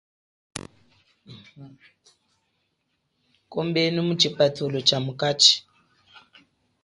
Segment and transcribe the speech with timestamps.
[3.51, 5.53] Kombenu mu chipathulo chamukachi.